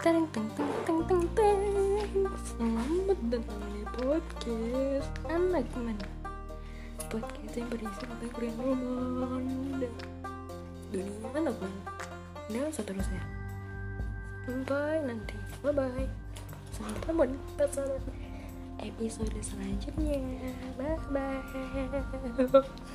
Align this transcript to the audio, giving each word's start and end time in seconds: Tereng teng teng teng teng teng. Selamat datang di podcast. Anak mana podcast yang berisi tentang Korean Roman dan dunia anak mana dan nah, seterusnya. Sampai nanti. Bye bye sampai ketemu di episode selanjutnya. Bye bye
Tereng 0.00 0.24
teng 0.32 0.48
teng 0.56 0.72
teng 0.88 1.00
teng 1.04 1.24
teng. 1.36 1.60
Selamat 2.40 3.20
datang 3.28 3.60
di 3.68 3.84
podcast. 3.84 5.12
Anak 5.28 5.68
mana 5.76 6.08
podcast 7.12 7.52
yang 7.52 7.68
berisi 7.68 8.00
tentang 8.08 8.32
Korean 8.32 8.56
Roman 8.64 9.44
dan 9.76 9.92
dunia 10.88 11.28
anak 11.36 11.52
mana 11.60 11.80
dan 12.48 12.64
nah, 12.64 12.72
seterusnya. 12.72 13.20
Sampai 14.48 15.04
nanti. 15.04 15.36
Bye 15.60 15.76
bye 15.76 16.08
sampai 16.72 16.96
ketemu 16.96 17.22
di 17.28 17.36
episode 18.80 19.36
selanjutnya. 19.44 20.16
Bye 20.80 20.96
bye 21.12 22.88